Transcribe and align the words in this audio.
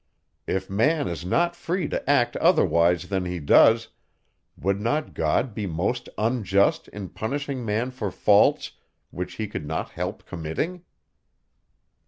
If 0.47 0.67
man 0.67 1.07
is 1.07 1.23
not 1.23 1.55
free 1.55 1.87
to 1.89 2.09
act 2.09 2.35
otherwise 2.37 3.09
than 3.09 3.25
he 3.25 3.37
does, 3.39 3.89
would 4.57 4.81
not 4.81 5.13
God 5.13 5.53
be 5.53 5.67
most 5.67 6.09
unjust, 6.17 6.87
in 6.87 7.09
punishing 7.09 7.63
man 7.63 7.91
for 7.91 8.09
faults, 8.09 8.71
which 9.11 9.35
he 9.35 9.47
could 9.47 9.67
not 9.67 9.89
help 9.91 10.25
committing. 10.25 10.83